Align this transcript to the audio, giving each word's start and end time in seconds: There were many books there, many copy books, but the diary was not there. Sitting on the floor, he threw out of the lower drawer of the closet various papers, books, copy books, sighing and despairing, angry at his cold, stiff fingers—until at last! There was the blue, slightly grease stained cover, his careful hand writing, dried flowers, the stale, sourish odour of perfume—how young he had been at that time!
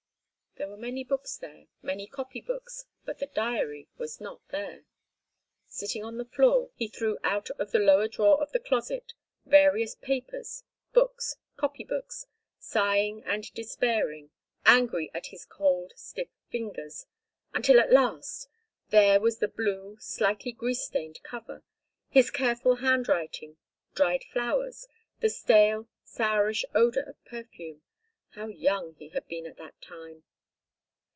There 0.57 0.67
were 0.69 0.75
many 0.75 1.05
books 1.05 1.37
there, 1.37 1.67
many 1.81 2.07
copy 2.07 2.41
books, 2.41 2.85
but 3.05 3.19
the 3.19 3.27
diary 3.27 3.87
was 3.97 4.19
not 4.19 4.45
there. 4.49 4.83
Sitting 5.69 6.03
on 6.03 6.17
the 6.17 6.25
floor, 6.25 6.71
he 6.75 6.89
threw 6.89 7.17
out 7.23 7.49
of 7.51 7.71
the 7.71 7.79
lower 7.79 8.09
drawer 8.09 8.39
of 8.41 8.51
the 8.51 8.59
closet 8.59 9.13
various 9.45 9.95
papers, 9.95 10.65
books, 10.91 11.37
copy 11.55 11.85
books, 11.85 12.25
sighing 12.59 13.23
and 13.23 13.51
despairing, 13.53 14.31
angry 14.65 15.09
at 15.13 15.27
his 15.27 15.45
cold, 15.45 15.93
stiff 15.95 16.27
fingers—until 16.49 17.79
at 17.79 17.93
last! 17.93 18.49
There 18.89 19.21
was 19.21 19.39
the 19.39 19.47
blue, 19.47 19.95
slightly 20.01 20.51
grease 20.51 20.81
stained 20.83 21.23
cover, 21.23 21.63
his 22.09 22.29
careful 22.29 22.75
hand 22.75 23.07
writing, 23.07 23.55
dried 23.95 24.25
flowers, 24.25 24.85
the 25.21 25.29
stale, 25.29 25.87
sourish 26.03 26.65
odour 26.75 27.03
of 27.03 27.23
perfume—how 27.23 28.47
young 28.47 28.95
he 28.95 29.07
had 29.09 29.25
been 29.29 29.45
at 29.45 29.55
that 29.57 29.81
time! 29.81 30.25